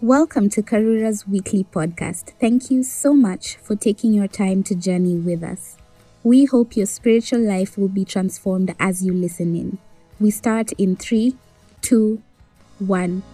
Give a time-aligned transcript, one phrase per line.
[0.00, 2.30] Welcome to Karura's weekly podcast.
[2.38, 5.76] Thank you so much for taking your time to journey with us.
[6.22, 9.78] We hope your spiritual life will be transformed as you listen in.
[10.20, 11.34] We start in three,
[11.82, 12.22] two,
[12.78, 13.24] one.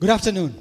[0.00, 0.60] Good afternoon.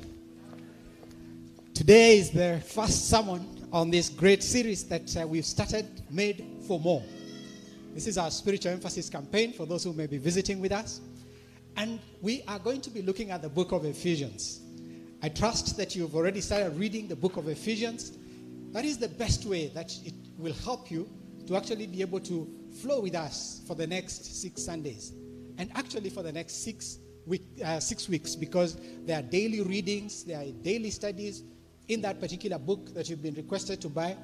[1.73, 6.79] Today is the first sermon on this great series that uh, we've started, Made for
[6.79, 7.01] More.
[7.95, 11.01] This is our spiritual emphasis campaign for those who may be visiting with us.
[11.75, 14.61] And we are going to be looking at the book of Ephesians.
[15.21, 18.17] I trust that you've already started reading the book of Ephesians.
[18.71, 21.09] That is the best way that it will help you
[21.47, 22.49] to actually be able to
[22.81, 25.13] flow with us for the next six Sundays.
[25.57, 30.23] And actually, for the next six, week, uh, six weeks, because there are daily readings,
[30.23, 31.43] there are daily studies
[31.87, 34.17] in that particular book that you've been requested to buy,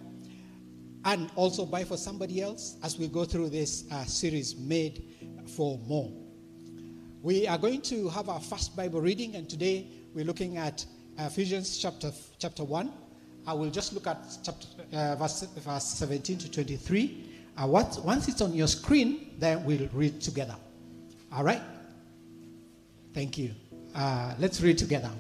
[1.06, 5.04] and also buy for somebody else as we go through this uh, series, Made
[5.56, 6.12] for More.
[7.22, 10.86] We are going to have our first Bible reading, and today we're looking at
[11.18, 12.90] Ephesians chapter, chapter 1.
[13.46, 17.26] I will just look at chapter, uh, verse, verse 17 to 23.
[17.58, 20.56] Uh, once, once it's on your screen, then we'll read together.
[21.34, 21.62] All right?
[23.14, 23.52] Thank you.
[23.94, 25.12] Uh, let's read together.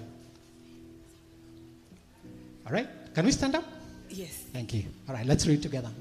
[2.66, 2.88] All right?
[3.14, 3.66] Can we stand up?
[4.10, 4.46] Yes.
[4.54, 4.86] Thank you.
[5.10, 5.92] All right, let's read together.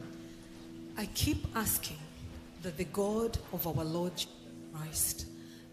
[0.97, 1.99] I keep asking
[2.63, 4.13] that the God of our Lord
[4.73, 5.27] Christ,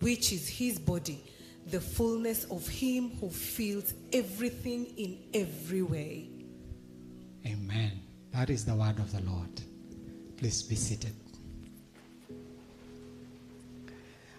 [0.00, 1.22] which is his body,
[1.66, 6.28] the fullness of him who fills everything in every way.
[7.46, 7.92] Amen.
[8.32, 9.60] That is the word of the Lord.
[10.36, 11.14] Please be seated.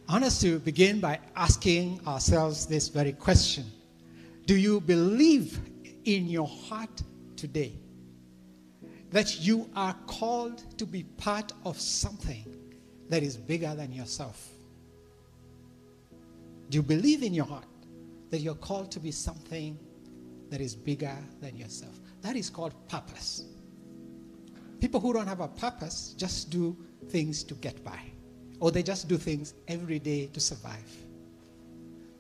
[0.10, 3.66] I want us to begin by asking ourselves this very question
[4.46, 5.60] Do you believe
[6.06, 7.02] in your heart
[7.38, 7.74] today
[9.12, 12.44] that you are called to be part of something
[13.10, 14.50] that is bigger than yourself?
[16.72, 17.66] Do you believe in your heart
[18.30, 19.78] that you're called to be something
[20.50, 22.00] that is bigger than yourself?
[22.22, 23.44] That is called purpose.
[24.80, 26.78] People who don't have a purpose just do
[27.10, 28.00] things to get by,
[28.62, 30.90] or they just do things every day to survive.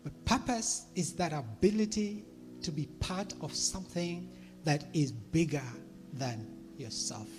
[0.04, 2.26] But purpose is that ability
[2.62, 4.30] to be part of something
[4.66, 5.64] that is bigger
[6.12, 6.46] than
[6.76, 7.30] yourself.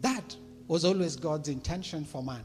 [0.00, 0.34] That
[0.66, 2.42] was always God's intention for man.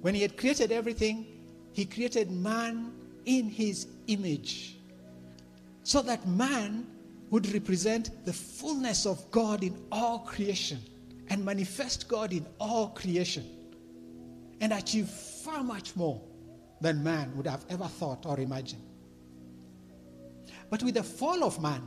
[0.00, 1.26] When He had created everything,
[1.72, 2.92] He created man
[3.24, 4.76] in His image
[5.82, 6.86] so that man
[7.30, 10.78] would represent the fullness of God in all creation
[11.28, 13.44] and manifest God in all creation
[14.60, 16.20] and achieve far much more
[16.80, 18.82] than man would have ever thought or imagined.
[20.70, 21.82] But with the fall of man,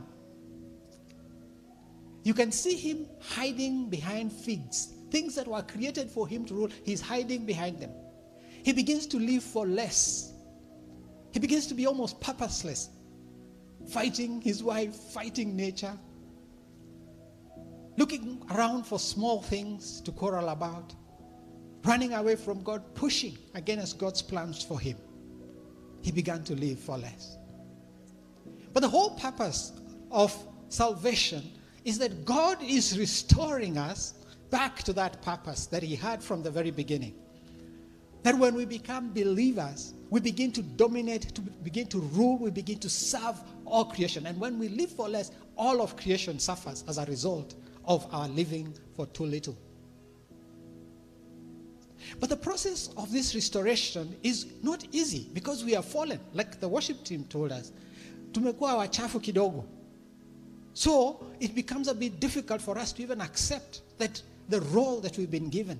[2.22, 4.94] you can see him hiding behind figs.
[5.10, 7.90] Things that were created for him to rule, he's hiding behind them.
[8.62, 10.32] He begins to live for less.
[11.32, 12.90] He begins to be almost purposeless,
[13.88, 15.96] fighting his wife, fighting nature,
[17.96, 20.94] looking around for small things to quarrel about,
[21.84, 24.96] running away from God, pushing against God's plans for him.
[26.02, 27.36] He began to live for less.
[28.72, 29.72] But the whole purpose
[30.10, 30.36] of
[30.68, 31.42] salvation
[31.84, 34.14] is that God is restoring us
[34.50, 37.14] back to that purpose that He had from the very beginning.
[38.22, 42.78] That when we become believers, we begin to dominate, to begin to rule, we begin
[42.80, 44.26] to serve all creation.
[44.26, 47.54] And when we live for less, all of creation suffers as a result
[47.86, 49.56] of our living for too little.
[52.18, 56.68] But the process of this restoration is not easy because we are fallen, like the
[56.68, 57.72] worship team told us.
[58.32, 59.64] Tumekuwa wachafu kidogo.
[60.72, 65.16] So it becomes a bit difficult for us to even accept that the role that
[65.16, 65.78] we've been given.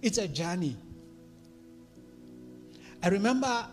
[0.00, 0.76] It's a journey.
[3.02, 3.66] I remember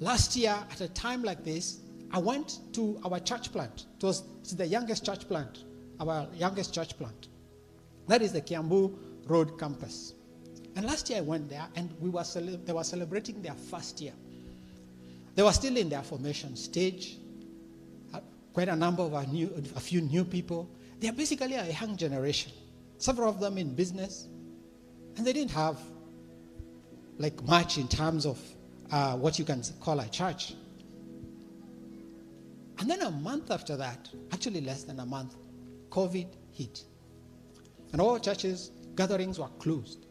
[0.00, 1.80] last year, at a time like this,
[2.10, 3.86] I went to our church plant.
[3.98, 4.22] It was
[4.56, 5.64] the youngest church plant,
[6.00, 7.28] our youngest church plant.
[8.08, 8.96] That is the Kiambu
[9.26, 10.14] Road campus.
[10.76, 14.00] And last year I went there and we were cele- they were celebrating their first
[14.00, 14.12] year.
[15.34, 17.18] They were still in their formation stage.
[18.14, 18.20] Uh,
[18.52, 20.70] quite a number of new, a few new people.
[21.00, 22.52] They are basically a young generation.
[22.98, 24.28] Several of them in business.
[25.16, 25.78] And they didn't have
[27.18, 28.38] like much in terms of
[28.90, 30.54] uh, what you can call a church.
[32.78, 35.34] And then a month after that, actually less than a month,
[35.90, 36.84] COVID hit.
[37.92, 40.06] And all churches, gatherings were closed.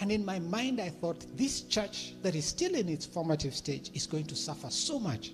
[0.00, 3.90] And in my mind, I thought this church that is still in its formative stage
[3.94, 5.32] is going to suffer so much.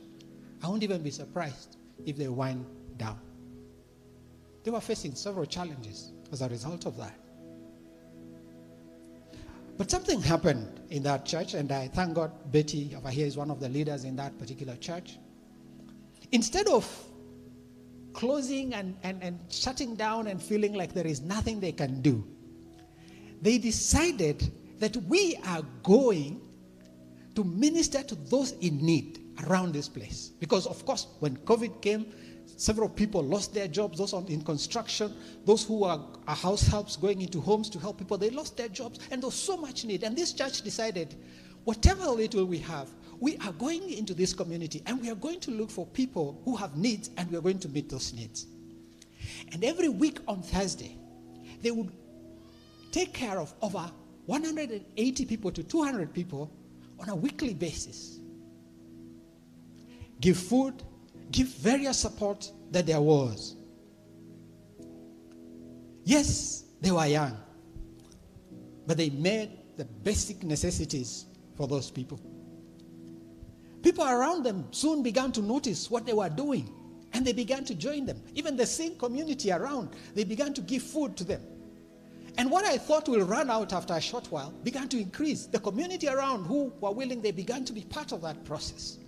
[0.62, 3.18] I won't even be surprised if they wind down.
[4.64, 7.18] They were facing several challenges as a result of that.
[9.78, 13.50] But something happened in that church, and I thank God Betty over here is one
[13.50, 15.18] of the leaders in that particular church.
[16.32, 16.86] Instead of
[18.14, 22.26] closing and, and, and shutting down and feeling like there is nothing they can do,
[23.42, 26.40] they decided that we are going
[27.34, 30.30] to minister to those in need around this place.
[30.40, 32.06] Because, of course, when COVID came,
[32.56, 35.14] several people lost their jobs, those in construction,
[35.44, 38.68] those who are, are house helps going into homes to help people, they lost their
[38.68, 40.02] jobs, and there was so much need.
[40.02, 41.14] And this church decided,
[41.64, 42.88] whatever little we have,
[43.20, 46.54] we are going into this community and we are going to look for people who
[46.56, 48.46] have needs and we are going to meet those needs.
[49.52, 50.96] And every week on Thursday,
[51.62, 51.90] they would
[52.92, 53.90] take care of over
[54.26, 56.50] 180 people to 200 people
[56.98, 58.18] on a weekly basis.
[60.20, 60.82] Give food,
[61.30, 63.56] give various support that there was.
[66.04, 67.36] Yes, they were young,
[68.86, 71.26] but they made the basic necessities
[71.56, 72.20] for those people.
[73.82, 76.72] People around them soon began to notice what they were doing
[77.12, 78.22] and they began to join them.
[78.34, 81.40] Even the same community around, they began to give food to them.
[82.38, 85.46] And what I thought will run out after a short while began to increase.
[85.46, 88.98] The community around who were willing, they began to be part of that process.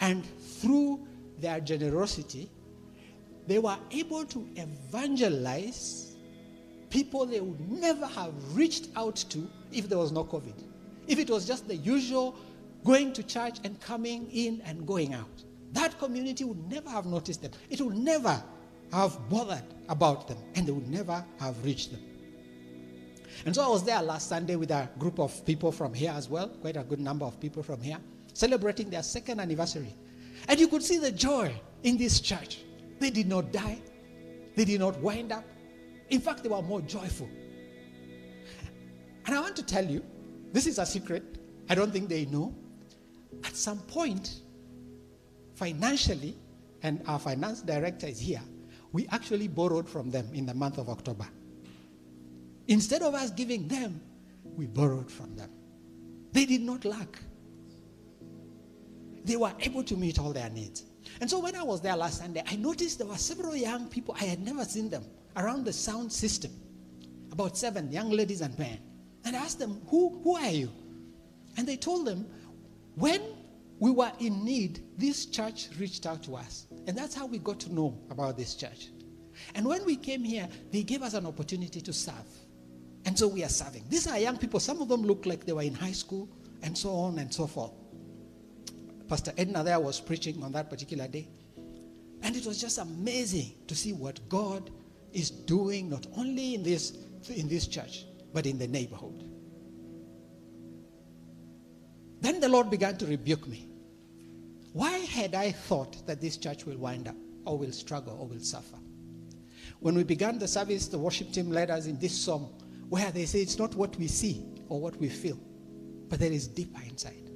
[0.00, 0.24] And
[0.60, 1.06] through
[1.38, 2.50] their generosity,
[3.46, 6.16] they were able to evangelize
[6.90, 10.64] people they would never have reached out to if there was no COVID.
[11.06, 12.36] If it was just the usual
[12.84, 17.42] going to church and coming in and going out, that community would never have noticed
[17.42, 17.52] them.
[17.70, 18.42] It would never
[18.92, 22.00] have bothered about them and they would never have reached them.
[23.44, 26.28] And so I was there last Sunday with a group of people from here as
[26.28, 27.98] well, quite a good number of people from here,
[28.38, 29.92] celebrating their second anniversary.
[30.48, 31.52] And you could see the joy
[31.82, 32.58] in this church.
[33.00, 33.80] They did not die,
[34.54, 35.44] they did not wind up.
[36.10, 37.28] In fact, they were more joyful.
[39.26, 40.04] And I want to tell you
[40.52, 41.38] this is a secret.
[41.68, 42.54] I don't think they know.
[43.44, 44.40] At some point,
[45.54, 46.36] financially,
[46.82, 48.40] and our finance director is here,
[48.92, 51.26] we actually borrowed from them in the month of October.
[52.68, 54.00] Instead of us giving them,
[54.44, 55.50] we borrowed from them.
[56.32, 57.18] They did not lack.
[59.24, 60.84] They were able to meet all their needs.
[61.20, 64.16] And so when I was there last Sunday, I noticed there were several young people,
[64.20, 65.04] I had never seen them,
[65.36, 66.52] around the sound system.
[67.32, 68.78] About seven young ladies and men.
[69.24, 70.70] And I asked them, Who, who are you?
[71.56, 72.26] And they told them,
[72.94, 73.20] When
[73.78, 76.66] we were in need, this church reached out to us.
[76.86, 78.88] And that's how we got to know about this church.
[79.54, 82.14] And when we came here, they gave us an opportunity to serve.
[83.04, 83.84] And so we are serving.
[83.88, 84.60] These are young people.
[84.60, 86.28] Some of them look like they were in high school
[86.62, 87.72] and so on and so forth.
[89.08, 91.28] Pastor Edna there was preaching on that particular day.
[92.22, 94.70] And it was just amazing to see what God
[95.12, 96.96] is doing, not only in this,
[97.28, 99.24] in this church, but in the neighborhood.
[102.20, 103.68] Then the Lord began to rebuke me.
[104.72, 108.40] Why had I thought that this church will wind up, or will struggle, or will
[108.40, 108.76] suffer?
[109.80, 112.52] When we began the service, the worship team led us in this song
[112.88, 115.38] where they say it's not what we see or what we feel,
[116.08, 117.27] but there is deeper inside.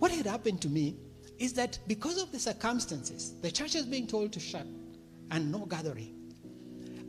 [0.00, 0.96] What had happened to me
[1.38, 4.66] is that because of the circumstances, the church is being told to shut
[5.30, 6.14] and no gathering,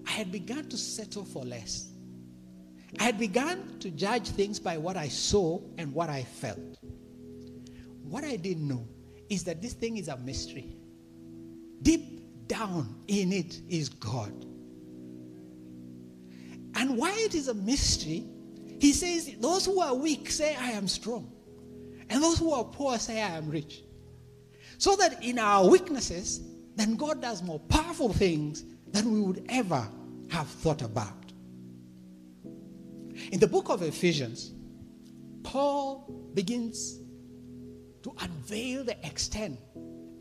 [0.06, 1.88] I had begun to settle for less.
[3.00, 6.60] I had begun to judge things by what I saw and what I felt.
[8.04, 8.86] What I didn't know
[9.30, 10.76] is that this thing is a mystery.
[11.82, 14.34] Deep down in it is God.
[16.76, 18.26] And why it is a mystery,
[18.82, 21.32] he says, Those who are weak say, I am strong.
[22.12, 23.84] And those who are poor say, I am rich.
[24.78, 26.42] So that in our weaknesses,
[26.76, 29.88] then God does more powerful things than we would ever
[30.30, 31.32] have thought about.
[33.32, 34.52] In the book of Ephesians,
[35.44, 37.00] Paul begins
[38.04, 39.58] to unveil the extent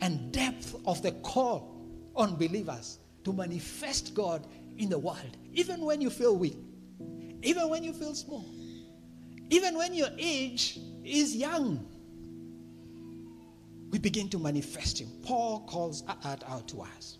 [0.00, 1.76] and depth of the call
[2.14, 4.46] on believers to manifest God
[4.78, 6.56] in the world, even when you feel weak,
[7.42, 8.44] even when you feel small,
[9.50, 11.86] even when your age is young.
[13.90, 15.08] We begin to manifest Him.
[15.24, 17.18] Paul calls that out to us.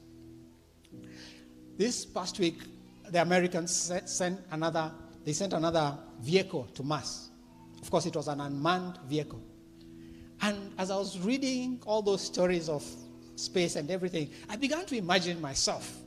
[1.77, 2.59] This past week,
[3.11, 4.93] the Americans sent another,
[5.25, 7.31] they sent another vehicle to Mars.
[7.83, 9.43] Of course, it was an unmanned vehicle.
[10.43, 12.85] And as I was reading all those stories of
[13.37, 15.99] space and everything, I began to imagine myself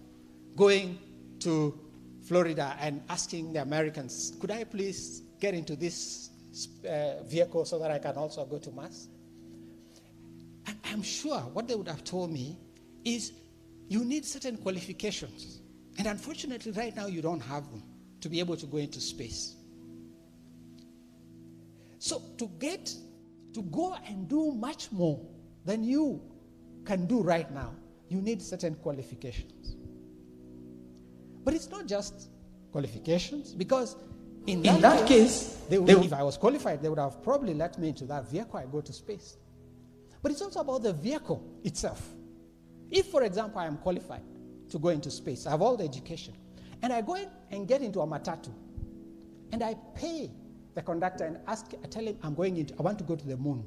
[0.55, 0.99] going
[1.39, 1.77] to
[2.23, 6.29] Florida and asking the Americans, could I please get into this
[6.87, 9.07] uh, vehicle so that I can also go to Mars?
[10.67, 12.57] And I'm sure what they would have told me
[13.03, 13.33] is
[13.87, 15.59] you need certain qualifications.
[15.97, 17.83] And unfortunately, right now, you don't have them
[18.21, 19.55] to be able to go into space.
[21.99, 22.93] So, to get,
[23.53, 25.19] to go and do much more
[25.65, 26.21] than you
[26.85, 27.73] can do right now,
[28.09, 29.75] you need certain qualifications.
[31.43, 32.29] But it's not just
[32.71, 33.95] qualifications, because
[34.47, 36.99] in that, in that case, they would, they would, if I was qualified, they would
[36.99, 39.37] have probably let me into that vehicle I go to space.
[40.21, 42.09] But it's also about the vehicle itself.
[42.89, 44.23] If, for example, I am qualified
[44.69, 46.33] to go into space, I have all the education,
[46.81, 48.51] and I go in and get into a matatu,
[49.51, 50.31] and I pay
[50.75, 53.27] the conductor and ask, I tell him I'm going into, I want to go to
[53.27, 53.63] the moon.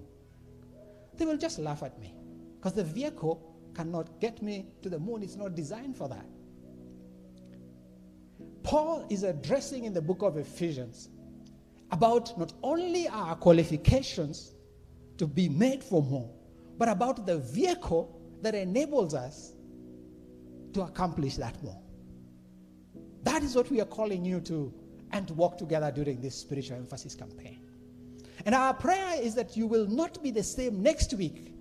[1.17, 2.15] They will just laugh at me
[2.57, 5.23] because the vehicle cannot get me to the moon.
[5.23, 6.27] It's not designed for that.
[8.67, 11.09] Paul is addressing in the book of Ephesians
[11.93, 14.55] about not only our qualifications
[15.19, 16.29] to be made for more,
[16.77, 19.53] but about the vehicle that enables us
[20.73, 21.81] to accomplish that more.
[23.23, 24.75] That is what we are calling you to
[25.13, 27.61] and to walk together during this spiritual emphasis campaign.
[28.47, 31.53] And our prayer is that you will not be the same next week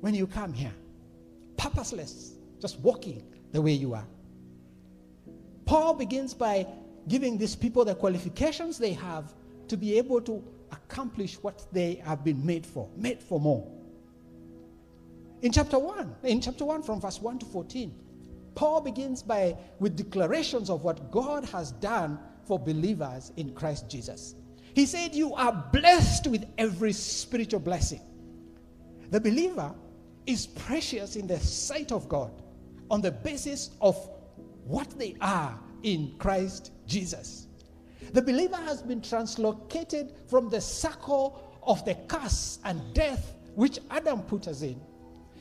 [0.00, 0.74] when you come here,
[1.56, 3.22] purposeless, just walking
[3.52, 4.06] the way you are.
[5.72, 6.66] Paul begins by
[7.08, 9.32] giving these people the qualifications they have
[9.68, 13.66] to be able to accomplish what they have been made for, made for more.
[15.40, 17.90] In chapter 1, in chapter 1 from verse 1 to 14,
[18.54, 24.34] Paul begins by with declarations of what God has done for believers in Christ Jesus.
[24.74, 28.02] He said, You are blessed with every spiritual blessing.
[29.08, 29.74] The believer
[30.26, 32.42] is precious in the sight of God
[32.90, 34.10] on the basis of
[34.72, 37.46] what they are in Christ Jesus.
[38.14, 44.22] The believer has been translocated from the circle of the curse and death which Adam
[44.22, 44.80] put us in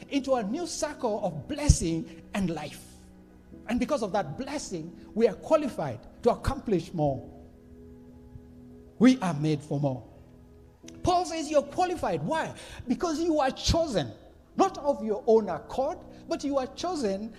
[0.10, 2.84] into a new circle of blessing and life.
[3.70, 7.26] And because of that blessing, we are qualified to accomplish more.
[9.00, 10.04] We are made for more.
[11.04, 12.22] Paul says you're qualified.
[12.22, 12.54] Why?
[12.86, 14.12] Because you are chosen,
[14.58, 17.34] not of your own accord, but you are chosen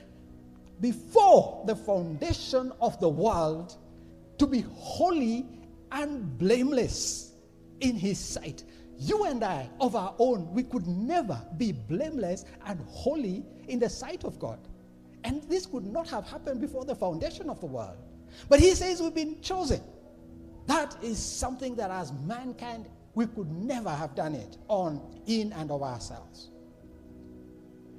[0.81, 3.77] before the foundation of the world
[4.39, 5.47] to be holy
[5.93, 7.33] and blameless
[7.81, 8.65] in his sight.
[8.99, 13.91] You and I, of our own, we could never be blameless and holy in the
[13.91, 14.59] sight of God.
[15.25, 17.97] And this could not have happened before the foundation of the world.
[18.49, 19.81] But he says we've been chosen.
[20.67, 25.71] That is something that as mankind, we could never have done it on, in, and
[25.71, 26.51] of ourselves.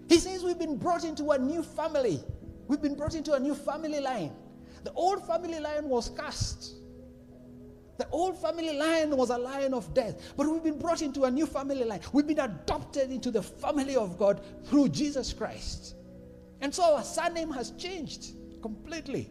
[0.10, 2.24] He says we've been brought into a new family.
[2.67, 4.32] We've been brought into a new family line.
[4.84, 6.75] The old family line was cast.
[7.98, 11.32] The old family line was a line of death, but we've been brought into a
[11.32, 12.01] new family line.
[12.12, 15.96] We've been adopted into the family of God through Jesus Christ.
[16.62, 19.29] And so our surname has changed completely.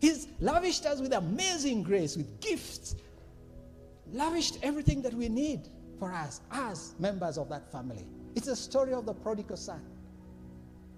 [0.00, 2.96] He's lavished us with amazing grace, with gifts,
[4.12, 5.68] lavished everything that we need
[5.98, 8.04] for us as members of that family.
[8.34, 9.80] It's a story of the prodigal son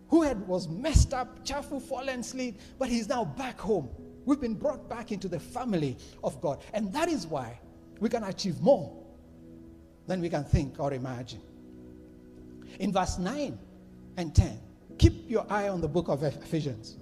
[0.08, 3.88] who had was messed up, cheerful, fallen asleep, but he's now back home.
[4.24, 6.62] We've been brought back into the family of God.
[6.72, 7.58] And that is why
[8.00, 9.04] we can achieve more
[10.06, 11.40] than we can think or imagine.
[12.78, 13.58] In verse 9
[14.16, 14.60] and 10,
[14.98, 16.96] keep your eye on the book of Ephesians.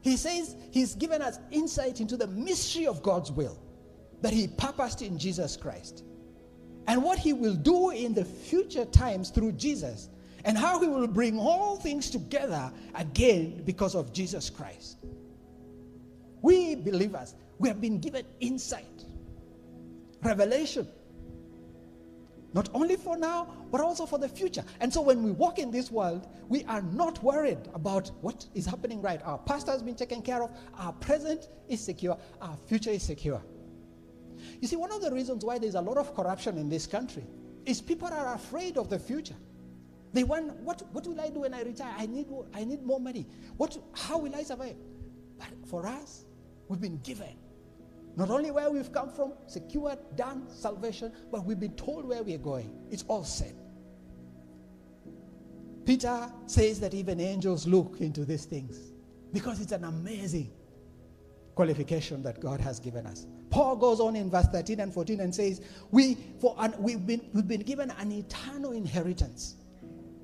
[0.00, 3.58] He says he's given us insight into the mystery of God's will
[4.22, 6.04] that he purposed in Jesus Christ
[6.86, 10.08] and what he will do in the future times through Jesus
[10.48, 14.96] and how he will bring all things together again because of Jesus Christ.
[16.40, 19.04] We believers, we have been given insight,
[20.22, 20.88] revelation
[22.54, 24.64] not only for now, but also for the future.
[24.80, 28.64] And so when we walk in this world, we are not worried about what is
[28.64, 29.20] happening right.
[29.22, 33.42] Our past has been taken care of, our present is secure, our future is secure.
[34.62, 37.26] You see, one of the reasons why there's a lot of corruption in this country
[37.66, 39.36] is people are afraid of the future.
[40.18, 41.94] They want, what, what will I do when I retire?
[41.96, 43.24] I need, I need more money.
[43.56, 44.74] What, how will I survive?
[45.38, 46.24] But for us,
[46.66, 47.36] we've been given
[48.16, 52.36] not only where we've come from, secured, done, salvation, but we've been told where we're
[52.36, 52.76] going.
[52.90, 53.54] It's all said.
[55.86, 58.90] Peter says that even angels look into these things
[59.32, 60.50] because it's an amazing
[61.54, 63.28] qualification that God has given us.
[63.50, 65.60] Paul goes on in verse 13 and 14 and says,
[65.92, 69.54] we, for an, we've, been, we've been given an eternal inheritance,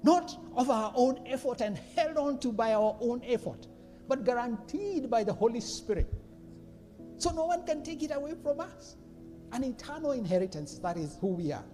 [0.05, 3.67] not of our own effort and held on to by our own effort,
[4.07, 6.13] but guaranteed by the Holy Spirit.
[7.17, 8.97] So no one can take it away from us.
[9.53, 11.65] An eternal inheritance, that is who we are.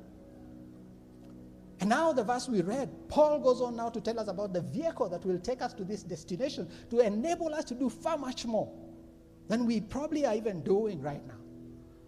[1.80, 4.60] And now, the verse we read, Paul goes on now to tell us about the
[4.60, 8.44] vehicle that will take us to this destination to enable us to do far much
[8.44, 8.70] more
[9.49, 11.38] than we probably are even doing right now.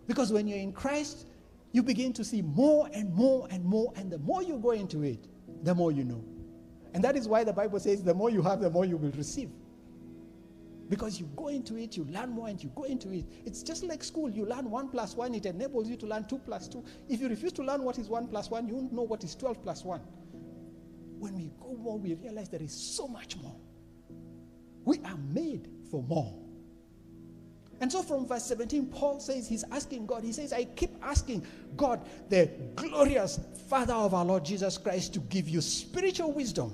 [0.06, 1.26] Because when you're in Christ,
[1.72, 5.02] you begin to see more and more and more, and the more you go into
[5.02, 5.26] it,
[5.62, 6.24] the more you know.
[6.94, 9.12] And that is why the Bible says the more you have, the more you will
[9.12, 9.50] receive.
[10.88, 13.24] Because you go into it, you learn more, and you go into it.
[13.46, 14.28] It's just like school.
[14.28, 16.84] You learn one plus one, it enables you to learn two plus two.
[17.08, 19.34] If you refuse to learn what is one plus one, you won't know what is
[19.34, 20.02] 12 plus one.
[21.18, 23.56] When we go more, we realize there is so much more.
[24.84, 26.41] We are made for more.
[27.82, 31.44] And so from verse 17, Paul says he's asking God, he says, I keep asking
[31.76, 36.72] God, the glorious Father of our Lord Jesus Christ, to give you spiritual wisdom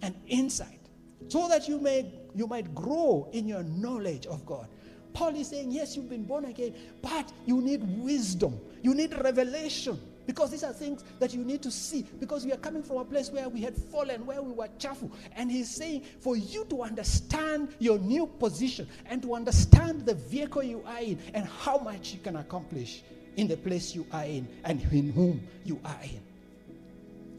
[0.00, 0.80] and insight
[1.28, 4.66] so that you may you might grow in your knowledge of God.
[5.12, 10.00] Paul is saying, Yes, you've been born again, but you need wisdom, you need revelation.
[10.30, 12.06] Because these are things that you need to see.
[12.20, 15.10] Because we are coming from a place where we had fallen, where we were chafu.
[15.34, 20.62] And he's saying, for you to understand your new position and to understand the vehicle
[20.62, 23.02] you are in and how much you can accomplish
[23.38, 26.22] in the place you are in and in whom you are in.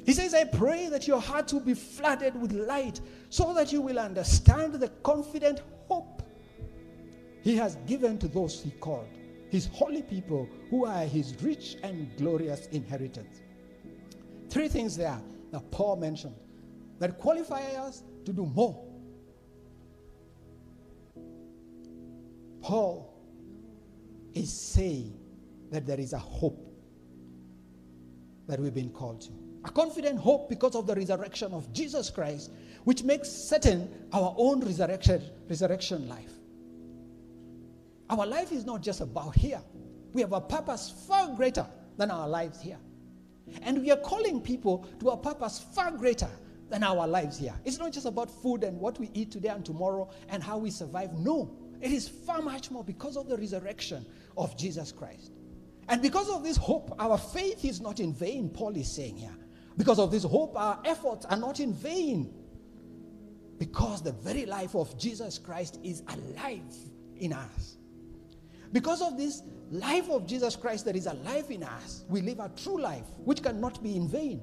[0.05, 2.99] He says, I pray that your heart will be flooded with light
[3.29, 6.23] so that you will understand the confident hope
[7.41, 9.07] he has given to those he called,
[9.51, 13.41] his holy people who are his rich and glorious inheritance.
[14.49, 16.35] Three things there that Paul mentioned
[16.99, 18.81] that qualify us to do more.
[22.61, 23.13] Paul
[24.33, 25.19] is saying
[25.69, 26.65] that there is a hope
[28.47, 29.31] that we've been called to
[29.63, 32.51] a confident hope because of the resurrection of Jesus Christ,
[32.83, 36.31] which makes certain our own resurrection, resurrection life.
[38.11, 39.61] Our life is not just about here.
[40.11, 41.65] We have a purpose far greater
[41.97, 42.77] than our lives here.
[43.61, 46.29] And we are calling people to a purpose far greater
[46.69, 47.53] than our lives here.
[47.63, 50.71] It's not just about food and what we eat today and tomorrow and how we
[50.71, 51.13] survive.
[51.13, 55.31] No, it is far much more because of the resurrection of Jesus Christ.
[55.87, 59.35] And because of this hope, our faith is not in vain, Paul is saying here.
[59.77, 62.33] Because of this hope, our efforts are not in vain.
[63.57, 66.75] Because the very life of Jesus Christ is alive
[67.15, 67.77] in us.
[68.71, 72.49] Because of this life of Jesus Christ that is alive in us, we live a
[72.49, 74.41] true life which cannot be in vain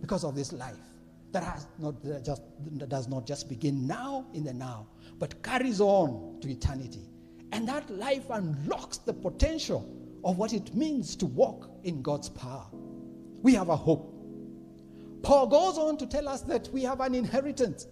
[0.00, 0.76] because of this life
[1.32, 4.86] that has not that just that does not just begin now in the now,
[5.18, 7.08] but carries on to eternity.
[7.52, 9.88] And that life unlocks the potential
[10.24, 12.66] of what it means to walk in God's power.
[13.42, 14.14] We have a hope.
[15.22, 17.86] Paul goes on to tell us that we have an inheritance.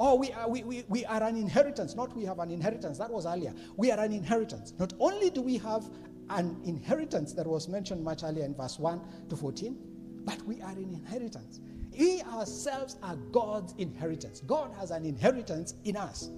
[0.00, 2.98] Oh, we are, we, we, we are an inheritance, not we have an inheritance.
[2.98, 3.52] That was earlier.
[3.76, 4.72] We are an inheritance.
[4.78, 5.90] Not only do we have
[6.30, 9.76] an inheritance that was mentioned much earlier in verse 1 to 14,
[10.24, 11.58] but we are an inheritance.
[11.98, 14.40] We ourselves are God's inheritance.
[14.40, 16.30] God has an inheritance in us.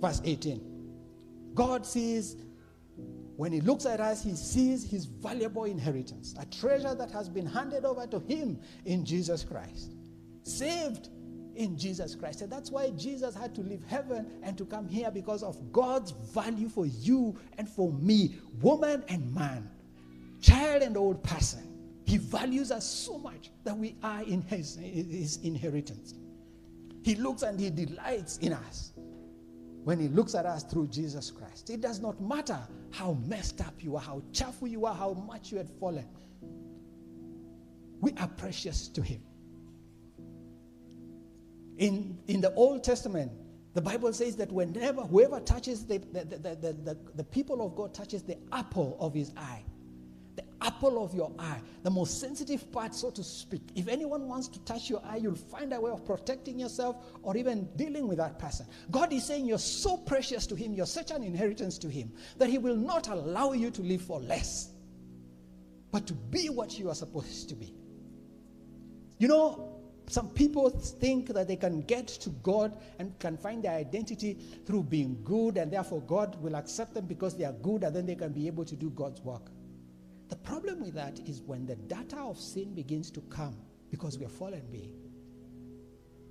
[0.00, 1.52] Verse 18.
[1.54, 2.36] God sees
[3.36, 7.46] when he looks at us, he sees his valuable inheritance, a treasure that has been
[7.46, 9.94] handed over to him in Jesus Christ,
[10.44, 11.08] saved
[11.56, 12.42] in Jesus Christ.
[12.42, 16.10] And that's why Jesus had to leave heaven and to come here because of God's
[16.10, 19.70] value for you and for me, woman and man,
[20.40, 21.68] child and old person.
[22.04, 26.14] He values us so much that we are in his, his inheritance.
[27.02, 28.92] He looks and he delights in us
[29.84, 31.70] when he looks at us through Jesus Christ.
[31.70, 32.58] It does not matter
[32.90, 36.06] how messed up you are, how chafu you are, how much you had fallen.
[38.00, 39.22] We are precious to him.
[41.78, 43.32] In, in the Old Testament,
[43.74, 47.94] the Bible says that whenever whoever touches the, the, the, the, the, people of God
[47.94, 49.64] touches the apple of his eye,
[50.36, 53.62] the apple of your eye, the most sensitive part, so to speak.
[53.74, 57.34] If anyone wants to touch your eye, you'll find a way of protecting yourself or
[57.36, 58.66] even dealing with that person.
[58.90, 62.50] God is saying you're so precious to Him, you're such an inheritance to Him, that
[62.50, 64.70] He will not allow you to live for less,
[65.90, 67.74] but to be what you are supposed to be.
[69.18, 69.71] You know,
[70.12, 74.34] some people think that they can get to God and can find their identity
[74.66, 78.04] through being good, and therefore God will accept them because they are good, and then
[78.04, 79.50] they can be able to do God's work.
[80.28, 83.56] The problem with that is when the data of sin begins to come
[83.90, 85.02] because we are fallen beings,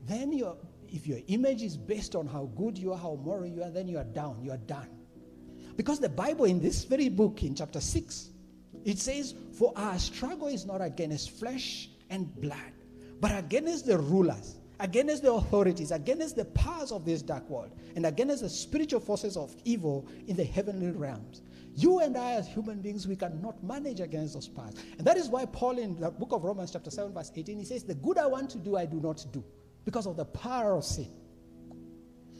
[0.05, 3.63] then your, if your image is based on how good you are, how moral you
[3.63, 4.89] are, then you are down, you are done.
[5.75, 8.29] Because the Bible, in this very book, in chapter 6,
[8.85, 12.70] it says, For our struggle is not against flesh and blood,
[13.21, 18.05] but against the rulers, against the authorities, against the powers of this dark world, and
[18.05, 21.43] against the spiritual forces of evil in the heavenly realms.
[21.75, 24.73] You and I, as human beings, we cannot manage against those powers.
[24.97, 27.63] And that is why Paul, in the book of Romans, chapter 7, verse 18, he
[27.63, 29.43] says, The good I want to do, I do not do
[29.85, 31.07] because of the power of sin.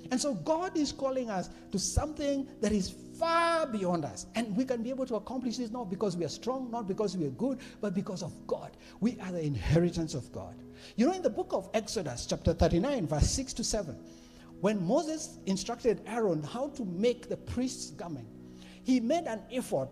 [0.10, 4.26] And so God is calling us to something that is far beyond us.
[4.34, 7.16] And we can be able to accomplish this not because we are strong, not because
[7.16, 8.76] we are good, but because of God.
[9.00, 10.56] We are the inheritance of God.
[10.96, 13.96] You know, in the book of Exodus, chapter 39, verse 6 to 7,
[14.60, 18.28] when Moses instructed Aaron how to make the priest's garment,
[18.84, 19.90] he made an ephod.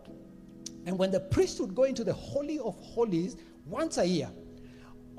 [0.87, 3.37] And when the priest would go into the Holy of Holies
[3.67, 4.31] once a year,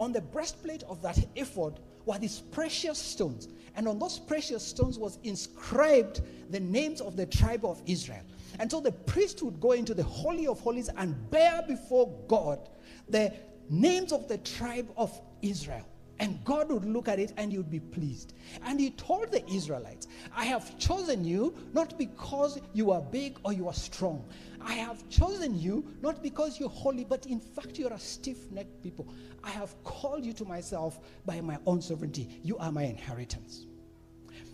[0.01, 3.49] on the breastplate of that ephod were these precious stones.
[3.77, 8.23] And on those precious stones was inscribed the names of the tribe of Israel.
[8.59, 12.69] And so the priest would go into the Holy of Holies and bear before God
[13.09, 13.33] the
[13.69, 15.87] names of the tribe of Israel.
[16.19, 18.35] And God would look at it and he would be pleased.
[18.63, 20.07] And he told the Israelites,
[20.37, 24.23] I have chosen you not because you are big or you are strong.
[24.63, 28.83] I have chosen you not because you're holy, but in fact you're a stiff necked
[28.83, 29.13] people.
[29.43, 32.41] I have called you to myself by my own sovereignty.
[32.43, 33.67] You are my inheritance.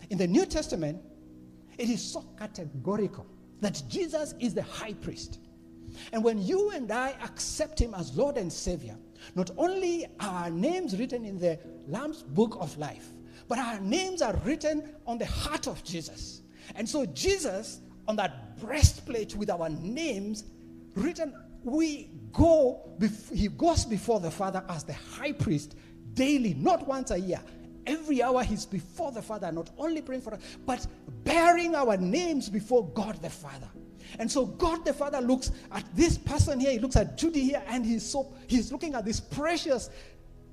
[0.09, 1.01] In the New Testament,
[1.77, 3.25] it is so categorical
[3.61, 5.39] that Jesus is the high priest.
[6.11, 8.97] And when you and I accept him as Lord and Savior,
[9.35, 13.11] not only are our names written in the Lamb's book of life,
[13.47, 16.41] but our names are written on the heart of Jesus.
[16.75, 20.45] And so, Jesus, on that breastplate with our names
[20.95, 22.97] written, we go,
[23.33, 25.75] he goes before the Father as the high priest
[26.13, 27.41] daily, not once a year.
[27.85, 30.85] Every hour he's before the Father, not only praying for us, but
[31.23, 33.69] bearing our names before God the Father.
[34.19, 37.63] And so God the Father looks at this person here, he looks at Judy here,
[37.67, 39.89] and he's so he's looking at this precious,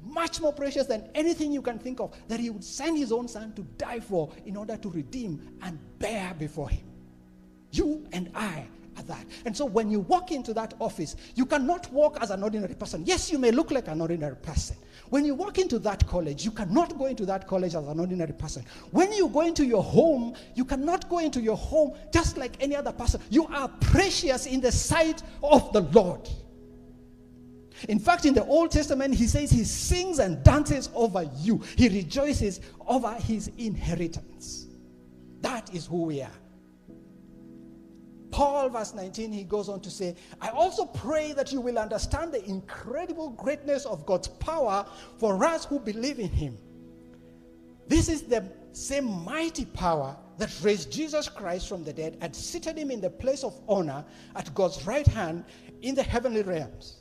[0.03, 3.27] much more precious than anything you can think of, that he would send his own
[3.27, 6.85] son to die for in order to redeem and bear before him.
[7.75, 9.27] You and I are that.
[9.45, 13.03] And so when you walk into that office, you cannot walk as an ordinary person.
[13.05, 14.77] Yes, you may look like an ordinary person.
[15.11, 18.33] When you walk into that college, you cannot go into that college as an ordinary
[18.33, 18.65] person.
[18.93, 22.77] When you go into your home, you cannot go into your home just like any
[22.77, 23.21] other person.
[23.29, 26.29] You are precious in the sight of the Lord.
[27.89, 31.89] In fact, in the Old Testament, he says he sings and dances over you, he
[31.89, 34.69] rejoices over his inheritance.
[35.41, 36.31] That is who we are.
[38.35, 42.33] Paul, verse 19, he goes on to say, I also pray that you will understand
[42.33, 44.85] the incredible greatness of God's power
[45.19, 46.59] for us who believe in him.
[47.87, 52.77] This is the same mighty power that raised Jesus Christ from the dead and seated
[52.77, 55.45] him in the place of honor at God's right hand
[55.83, 56.97] in the heavenly realms.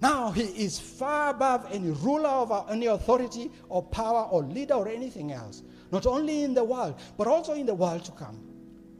[0.00, 4.88] Now he is far above any ruler over any authority or power or leader or
[4.88, 8.47] anything else, not only in the world, but also in the world to come.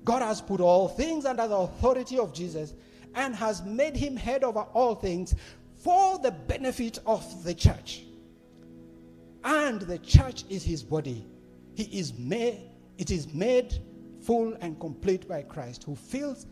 [0.08, 2.72] God has put all things under the authority of Jesus
[3.14, 5.34] and has made him head over all things
[5.84, 8.04] for the benefit of the church.
[9.44, 11.26] And the church is his body.
[11.74, 13.74] He is made, it is made
[14.22, 16.46] full and complete by Christ, who fills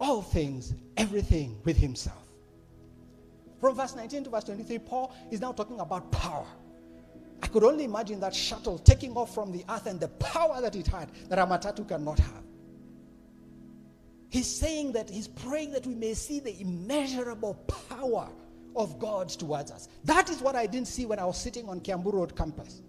[0.00, 2.28] all things, everything with himself.
[3.60, 6.46] From verse 19 to verse 23, Paul is now talking about power.
[7.42, 10.76] I could only imagine that shuttle taking off from the earth and the power that
[10.76, 12.45] it had that a matatu cannot have.
[14.28, 17.54] He's saying that he's praying that we may see the immeasurable
[17.88, 18.28] power
[18.74, 19.88] of God towards us.
[20.04, 22.82] That is what I didn't see when I was sitting on Kiambu Road campus.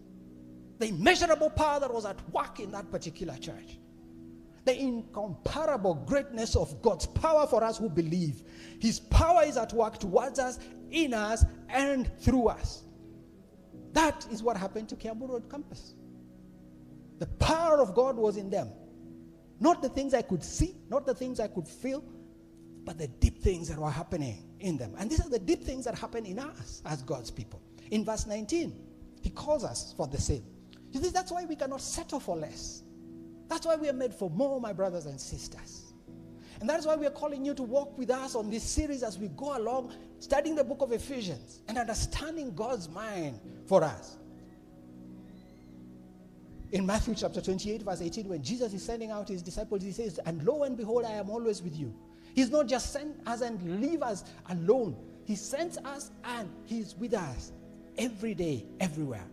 [0.79, 3.79] The immeasurable power that was at work in that particular church.
[4.65, 8.43] The incomparable greatness of God's power for us who believe.
[8.79, 10.59] His power is at work towards us,
[10.91, 12.83] in us, and through us.
[13.93, 15.93] That is what happened to Kiambu Road campus.
[17.19, 18.69] The power of God was in them.
[19.59, 22.03] Not the things I could see, not the things I could feel,
[22.83, 24.93] but the deep things that were happening in them.
[24.97, 27.61] And these are the deep things that happen in us as God's people.
[27.91, 28.73] In verse 19,
[29.21, 30.43] he calls us for the same.
[30.91, 32.83] You see, that's why we cannot settle for less.
[33.49, 35.93] That's why we are made for more, my brothers and sisters.
[36.59, 39.19] And that's why we are calling you to walk with us on this series as
[39.19, 44.17] we go along, studying the book of Ephesians and understanding God's mind for us.
[46.71, 50.19] In Matthew chapter 28, verse 18, when Jesus is sending out his disciples, he says,
[50.25, 51.93] And lo and behold, I am always with you.
[52.35, 54.95] He's not just sent us and leave us alone.
[55.25, 57.51] He sends us and he's with us
[57.97, 59.25] every day, everywhere.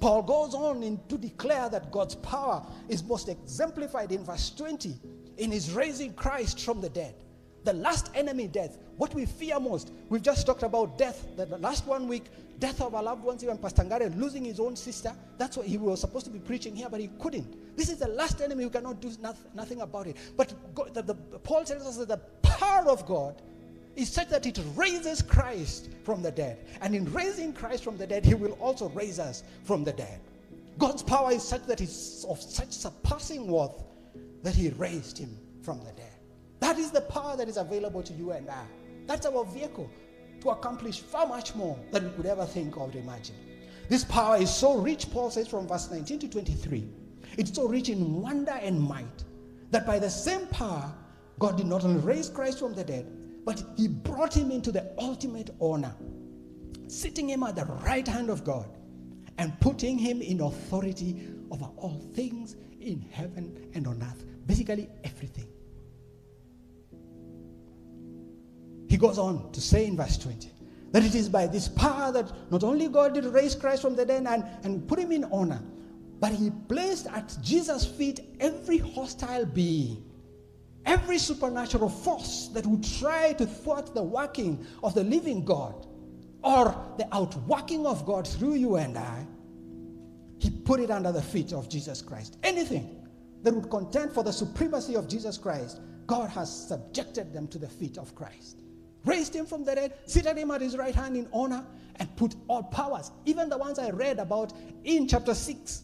[0.00, 4.98] Paul goes on in, to declare that God's power is most exemplified in verse 20
[5.38, 7.14] in his raising Christ from the dead.
[7.64, 8.76] The last enemy, death.
[8.96, 9.92] What we fear most.
[10.10, 11.26] We've just talked about death.
[11.36, 12.24] The last one week,
[12.58, 15.12] death of our loved ones, even Pastor Ngare losing his own sister.
[15.38, 17.76] That's what he was supposed to be preaching here, but he couldn't.
[17.76, 18.64] This is the last enemy.
[18.64, 19.10] We cannot do
[19.54, 20.16] nothing about it.
[20.36, 23.42] But God, the, the, Paul tells us that the power of God
[23.96, 26.58] is such that it raises Christ from the dead.
[26.80, 30.20] And in raising Christ from the dead, he will also raise us from the dead.
[30.78, 33.84] God's power is such that it's of such surpassing worth
[34.42, 36.12] that he raised him from the dead.
[36.60, 38.64] That is the power that is available to you and I.
[39.06, 39.90] That's our vehicle
[40.44, 43.34] to accomplish far much more than we could ever think or imagine.
[43.88, 46.86] This power is so rich, Paul says from verse 19 to 23.
[47.36, 49.24] It's so rich in wonder and might
[49.70, 50.92] that by the same power,
[51.38, 53.10] God did not only raise Christ from the dead,
[53.44, 55.94] but he brought him into the ultimate honor,
[56.86, 58.68] sitting him at the right hand of God
[59.38, 64.24] and putting him in authority over all things in heaven and on earth.
[64.46, 65.48] Basically, everything.
[68.94, 70.52] He goes on to say in verse 20
[70.92, 74.06] that it is by this power that not only God did raise Christ from the
[74.06, 75.60] dead and, and put him in honor,
[76.20, 80.04] but he placed at Jesus' feet every hostile being
[80.86, 85.88] every supernatural force that would try to thwart the working of the living God
[86.44, 89.26] or the outworking of God through you and I,
[90.38, 92.38] he put it under the feet of Jesus Christ.
[92.44, 93.08] Anything
[93.42, 97.68] that would contend for the supremacy of Jesus Christ, God has subjected them to the
[97.68, 98.60] feet of Christ.
[99.04, 101.64] Raised him from the dead, seated him at his right hand in honor,
[101.96, 104.52] and put all powers, even the ones I read about
[104.84, 105.82] in chapter 6,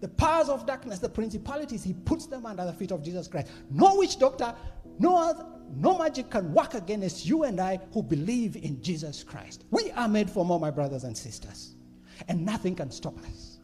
[0.00, 3.48] the powers of darkness, the principalities, he puts them under the feet of Jesus Christ.
[3.70, 4.54] No witch doctor,
[4.98, 9.64] no other, no magic can work against you and I who believe in Jesus Christ.
[9.70, 11.74] We are made for more, my brothers and sisters,
[12.28, 13.58] and nothing can stop us.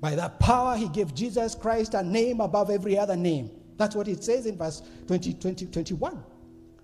[0.00, 3.50] By that power, he gave Jesus Christ a name above every other name.
[3.76, 6.22] That's what it says in verse 20, 20 21.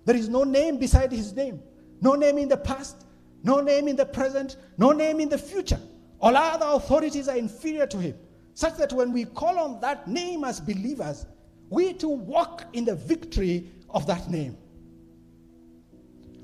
[0.07, 1.61] There is no name beside his name,
[1.99, 3.03] no name in the past,
[3.43, 5.81] no name in the present, no name in the future.
[6.21, 8.15] All other authorities are inferior to him,
[8.53, 11.25] such that when we call on that name as believers,
[11.69, 14.55] we too walk in the victory of that name.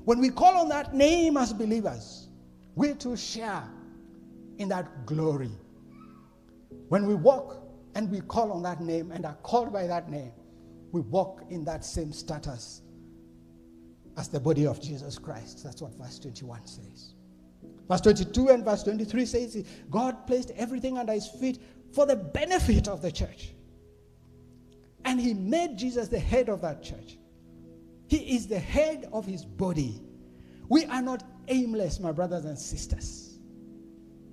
[0.04, 2.28] When we call on that name as believers,
[2.74, 3.64] we too share
[4.58, 5.52] in that glory.
[6.90, 10.32] When we walk and we call on that name and are called by that name,
[10.92, 12.82] we walk in that same status
[14.16, 15.62] as the body of Jesus Christ.
[15.64, 17.14] That's what verse 21 says.
[17.88, 21.60] Verse 22 and verse 23 says God placed everything under his feet
[21.92, 23.52] for the benefit of the church.
[25.04, 27.18] And he made Jesus the head of that church.
[28.08, 30.00] He is the head of his body.
[30.68, 33.38] We are not aimless, my brothers and sisters.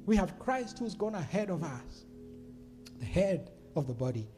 [0.05, 2.05] We have Christ who's gone ahead of us,
[2.99, 4.29] the head of the body.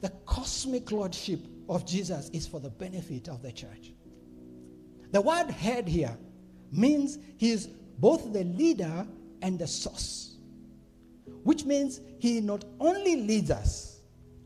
[0.00, 3.92] The cosmic lordship of Jesus is for the benefit of the church.
[5.12, 6.16] The word head here
[6.72, 9.06] means he is both the leader
[9.42, 10.36] and the source.
[11.42, 14.00] Which means he not only leads us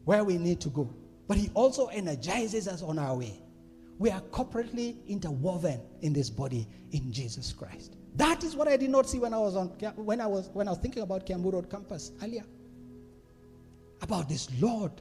[0.05, 0.93] where we need to go,
[1.27, 3.41] but he also energizes us on our way.
[3.99, 7.97] We are corporately interwoven in this body in Jesus Christ.
[8.17, 10.67] That is what I did not see when I was on when I was when
[10.67, 12.45] I was thinking about Kiambu Road campus earlier.
[14.03, 14.93] About this Lord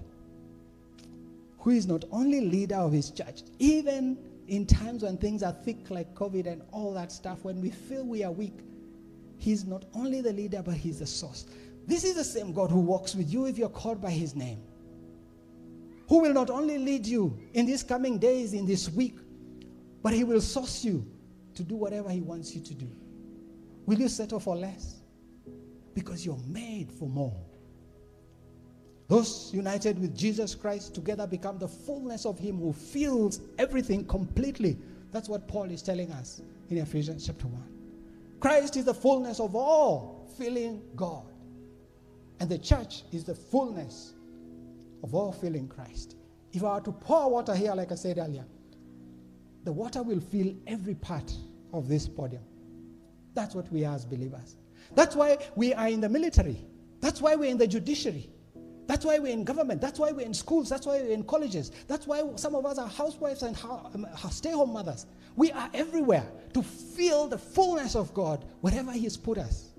[1.60, 4.18] who is not only leader of his church, even
[4.50, 8.04] in times when things are thick like COVID and all that stuff, when we feel
[8.04, 8.60] we are weak,
[9.38, 11.46] He's not only the leader, but He's the source.
[11.88, 14.62] This is the same God who walks with you if you're called by His name.
[16.10, 19.18] Who will not only lead you in these coming days, in this week,
[20.02, 21.06] but He will source you
[21.54, 22.90] to do whatever He wants you to do.
[23.86, 24.98] Will you settle for less?
[25.94, 27.49] Because you're made for more.
[29.10, 34.78] Those united with Jesus Christ together become the fullness of Him who fills everything completely.
[35.12, 37.64] That's what Paul is telling us in Ephesians chapter 1.
[38.40, 41.26] Christ is the fullness of all, filling God.
[42.40, 44.14] And the church is the fullness
[45.04, 46.16] of all filling Christ.
[46.54, 48.46] If I were to pour water here, like I said earlier,
[49.64, 51.34] the water will fill every part
[51.74, 52.44] of this podium.
[53.34, 54.56] That's what we are as believers.
[54.94, 56.64] That's why we are in the military.
[57.00, 58.30] That's why we're in the judiciary.
[58.90, 59.82] That's why we're in government.
[59.82, 60.68] That's why we're in schools.
[60.68, 61.72] That's why we're in colleges.
[61.88, 65.06] That's why some of us are housewives and um, stay home mothers.
[65.36, 69.70] We are everywhere to feel the fullness of God wherever He has put us.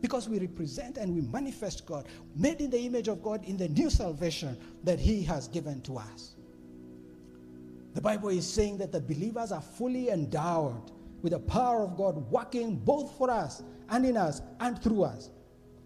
[0.00, 3.68] Because we represent and we manifest God, made in the image of God in the
[3.68, 6.34] new salvation that He has given to us.
[7.94, 10.90] The Bible is saying that the believers are fully endowed
[11.22, 15.30] with the power of God working both for us and in us and through us,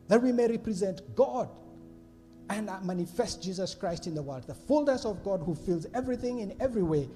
[0.08, 1.50] that we may represent God
[2.54, 6.54] and manifest Jesus Christ in the world, the fullness of God who fills everything in
[6.60, 7.08] every way,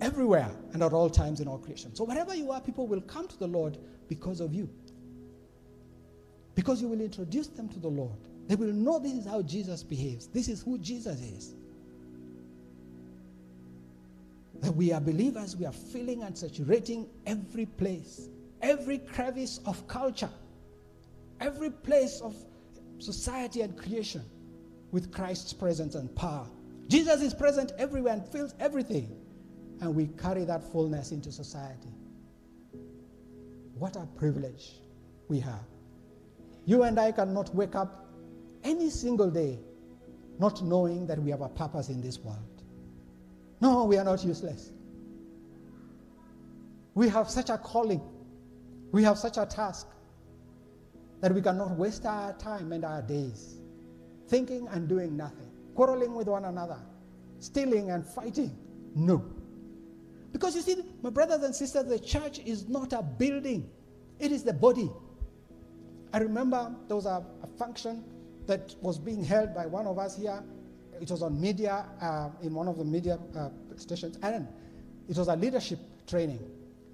[0.00, 1.94] everywhere, and at all times in all creation.
[1.94, 4.68] So, wherever you are, people will come to the Lord because of you.
[6.54, 8.16] Because you will introduce them to the Lord.
[8.46, 11.54] They will know this is how Jesus behaves, this is who Jesus is.
[14.60, 18.28] That we are believers, we are filling and saturating every place,
[18.62, 20.30] every crevice of culture,
[21.40, 22.34] every place of
[22.98, 24.24] society and creation
[24.92, 26.46] with Christ's presence and power.
[26.88, 29.16] Jesus is present everywhere and fills everything,
[29.80, 31.90] and we carry that fullness into society.
[33.78, 34.80] What a privilege
[35.28, 35.66] we have.
[36.64, 38.06] You and I cannot wake up
[38.64, 39.58] any single day
[40.38, 42.62] not knowing that we have a purpose in this world.
[43.60, 44.72] No, we are not useless.
[46.94, 48.00] We have such a calling,
[48.92, 49.88] we have such a task
[51.20, 53.56] that we cannot waste our time and our days
[54.28, 56.78] thinking and doing nothing, quarreling with one another,
[57.38, 58.56] stealing and fighting.
[58.94, 59.24] No.
[60.32, 63.70] Because you see, my brothers and sisters, the church is not a building,
[64.18, 64.90] it is the body.
[66.12, 68.04] I remember there was a, a function
[68.46, 70.42] that was being held by one of us here.
[71.00, 74.48] It was on media, uh, in one of the media uh, stations, and
[75.08, 76.40] it was a leadership training.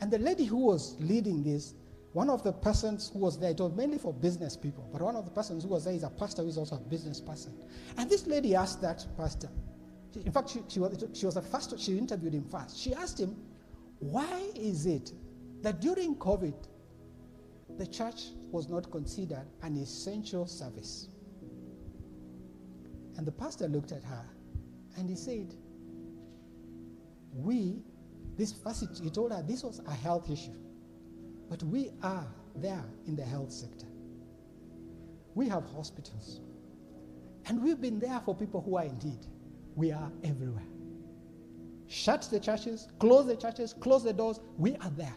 [0.00, 1.74] And the lady who was leading this
[2.12, 5.16] one of the persons who was there, it was mainly for business people, but one
[5.16, 7.55] of the persons who was there is a pastor who is also a business person.
[7.96, 9.48] And this lady asked that pastor,
[10.14, 12.79] in fact, she, she, was, she was the first, she interviewed him first.
[12.79, 13.35] She asked him,
[14.03, 15.12] why is it
[15.62, 16.55] that during COVID,
[17.79, 21.09] the church was not considered an essential service?
[23.16, 24.25] And the pastor looked at her
[24.96, 25.55] and he said,
[27.33, 27.83] We,
[28.37, 30.57] this first, he told her this was a health issue.
[31.53, 33.85] But we are there in the health sector.
[35.35, 36.41] We have hospitals.
[37.45, 39.27] And we've been there for people who are in need.
[39.75, 40.65] We are everywhere.
[41.88, 44.41] Shut the churches, close the churches, close the doors.
[44.57, 45.15] We are there.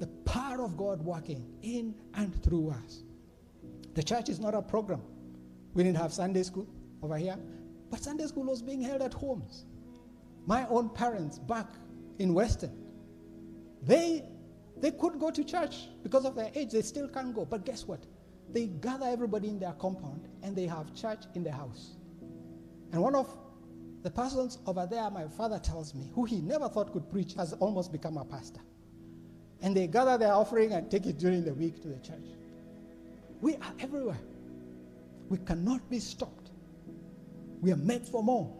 [0.00, 3.04] The power of God working in and through us.
[3.94, 5.02] The church is not a program.
[5.74, 6.66] We didn't have Sunday school
[7.04, 7.38] over here,
[7.88, 9.64] but Sunday school was being held at homes.
[10.44, 11.68] My own parents back
[12.18, 12.81] in Western,
[13.82, 14.24] they,
[14.76, 16.70] they could go to church because of their age.
[16.70, 17.44] They still can't go.
[17.44, 18.04] But guess what?
[18.52, 21.96] They gather everybody in their compound and they have church in their house.
[22.92, 23.36] And one of
[24.02, 27.52] the persons over there, my father tells me, who he never thought could preach, has
[27.54, 28.60] almost become a pastor.
[29.62, 32.26] And they gather their offering and take it during the week to the church.
[33.40, 34.18] We are everywhere.
[35.28, 36.50] We cannot be stopped.
[37.60, 38.52] We are made for more.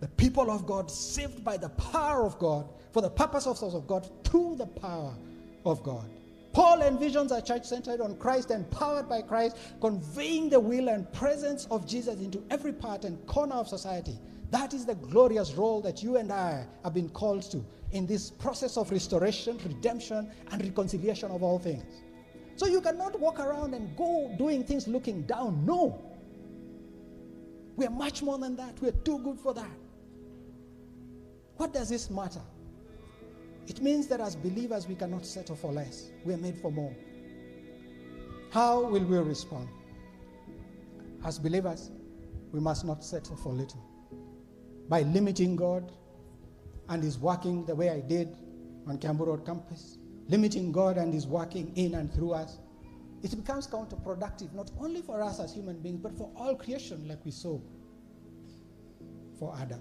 [0.00, 3.86] The people of God, saved by the power of God, for the purpose of of
[3.86, 5.14] God through the power
[5.66, 6.08] of God.
[6.54, 11.66] Paul envisions a church centered on Christ, empowered by Christ, conveying the will and presence
[11.70, 14.18] of Jesus into every part and corner of society.
[14.50, 18.30] That is the glorious role that you and I have been called to in this
[18.30, 22.00] process of restoration, redemption, and reconciliation of all things.
[22.54, 25.66] So you cannot walk around and go doing things looking down.
[25.66, 26.02] No.
[27.76, 28.80] We are much more than that.
[28.80, 29.76] We are too good for that.
[31.58, 32.40] What does this matter?
[33.66, 36.10] It means that as believers, we cannot settle for less.
[36.24, 36.94] We are made for more.
[38.50, 39.68] How will we respond?
[41.24, 41.90] As believers,
[42.52, 43.82] we must not settle for little.
[44.88, 45.90] By limiting God
[46.88, 48.36] and His working the way I did
[48.86, 49.98] on Kiambu Road campus,
[50.28, 52.58] limiting God and His working in and through us,
[53.22, 57.24] it becomes counterproductive, not only for us as human beings, but for all creation, like
[57.24, 57.58] we saw
[59.38, 59.80] for Adam.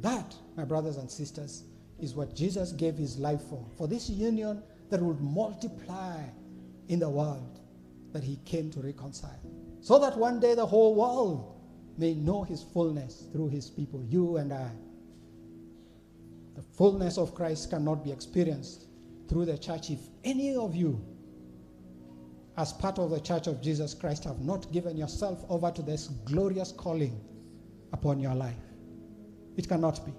[0.00, 1.64] That, my brothers and sisters,
[2.00, 3.64] is what Jesus gave his life for.
[3.76, 6.22] For this union that would multiply
[6.88, 7.60] in the world
[8.12, 9.40] that he came to reconcile.
[9.80, 11.60] So that one day the whole world
[11.96, 14.70] may know his fullness through his people, you and I.
[16.56, 18.86] The fullness of Christ cannot be experienced
[19.28, 21.00] through the church if any of you,
[22.56, 26.08] as part of the church of Jesus Christ, have not given yourself over to this
[26.24, 27.18] glorious calling
[27.92, 28.56] upon your life.
[29.56, 30.12] It cannot be.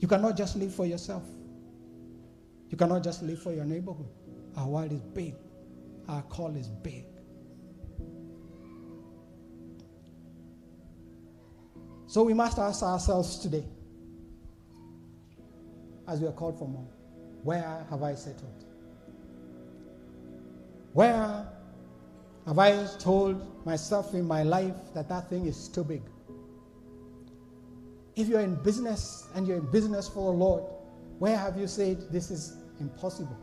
[0.00, 1.22] You cannot just live for yourself.
[2.70, 4.08] You cannot just live for your neighborhood.
[4.56, 5.34] Our world is big.
[6.08, 7.04] Our call is big.
[12.06, 13.64] So we must ask ourselves today,
[16.06, 16.86] as we are called for more,
[17.42, 18.64] where have I settled?
[20.92, 21.46] Where
[22.46, 26.02] have I told myself in my life that that thing is too big?
[28.16, 30.64] If you're in business and you're in business for the Lord,
[31.18, 33.36] where have you said this is impossible?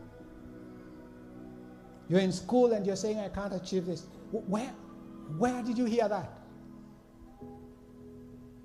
[2.09, 4.05] You're in school and you're saying, I can't achieve this.
[4.31, 4.73] Where,
[5.37, 6.31] where did you hear that?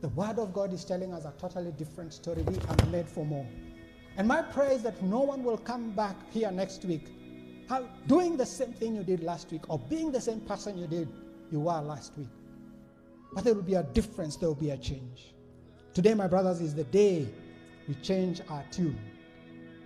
[0.01, 2.43] The Word of God is telling us a totally different story.
[2.43, 3.47] We are made for more.
[4.17, 7.09] And my prayer is that no one will come back here next week
[7.69, 10.87] how, doing the same thing you did last week or being the same person you
[10.87, 11.09] did
[11.51, 12.29] you were last week.
[13.33, 15.35] But there will be a difference, there will be a change.
[15.97, 17.27] Today, my brothers, is the day
[17.89, 19.01] we change our tune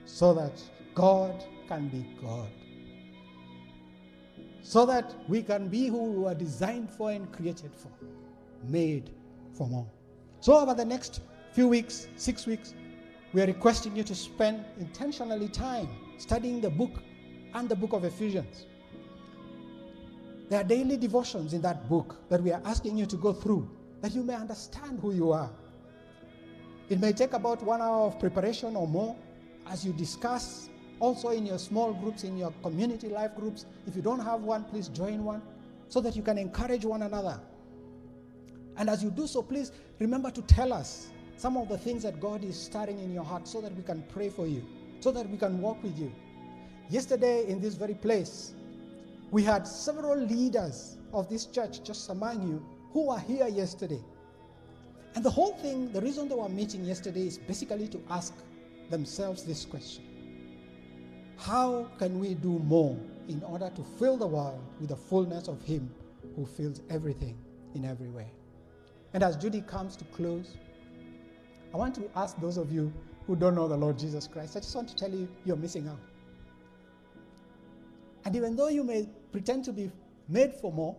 [0.06, 0.60] so that
[0.92, 2.50] God can be God.
[4.60, 7.92] So that we can be who we were designed for and created for,
[8.64, 9.10] made
[9.52, 9.86] for more.
[10.40, 11.20] So, over the next
[11.52, 12.74] few weeks, six weeks,
[13.32, 15.88] we are requesting you to spend intentionally time
[16.18, 17.04] studying the book
[17.54, 18.66] and the book of Ephesians.
[20.48, 23.70] There are daily devotions in that book that we are asking you to go through
[24.00, 25.50] that you may understand who you are.
[26.90, 29.16] It may take about one hour of preparation or more
[29.68, 30.68] as you discuss
[30.98, 33.64] also in your small groups, in your community life groups.
[33.86, 35.40] If you don't have one, please join one
[35.88, 37.40] so that you can encourage one another.
[38.76, 39.70] And as you do so, please
[40.00, 43.46] remember to tell us some of the things that God is stirring in your heart
[43.46, 44.64] so that we can pray for you,
[44.98, 46.12] so that we can walk with you.
[46.88, 48.52] Yesterday, in this very place,
[49.30, 54.02] we had several leaders of this church just among you who were here yesterday.
[55.14, 58.34] And the whole thing, the reason they were meeting yesterday is basically to ask
[58.90, 60.04] themselves this question
[61.36, 62.98] How can we do more
[63.28, 65.90] in order to fill the world with the fullness of Him
[66.36, 67.36] who fills everything
[67.74, 68.30] in every way?
[69.12, 70.56] And as Judy comes to close,
[71.74, 72.92] I want to ask those of you
[73.26, 75.88] who don't know the Lord Jesus Christ, I just want to tell you you're missing
[75.88, 76.00] out.
[78.24, 79.90] And even though you may pretend to be
[80.28, 80.96] made for more,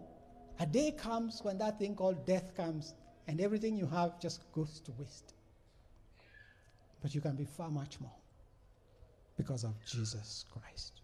[0.59, 2.93] a day comes when that thing called death comes
[3.32, 5.34] and everything you have just goes to waste.
[7.01, 8.17] But you can be far much more
[9.38, 11.00] because of Jesus Christ.